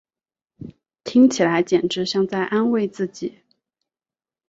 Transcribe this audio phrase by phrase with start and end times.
[1.03, 3.43] 听起来简直像在安慰自己